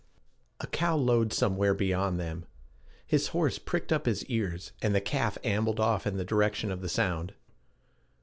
[0.59, 2.47] A cow lowed somewhere beyond them;
[3.05, 6.81] his horse pricked up his ears, and the calf ambled off in the direction of
[6.81, 7.35] the sound.